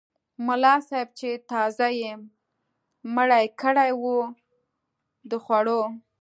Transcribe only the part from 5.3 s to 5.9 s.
خوړو.